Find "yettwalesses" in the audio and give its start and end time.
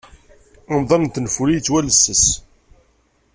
1.55-2.25